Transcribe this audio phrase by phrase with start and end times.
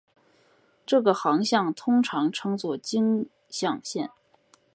[0.83, 4.09] 这个航向通常称作径向线。